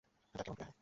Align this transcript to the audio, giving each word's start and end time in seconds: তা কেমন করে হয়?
তা 0.35 0.41
কেমন 0.41 0.55
করে 0.55 0.65
হয়? 0.65 0.75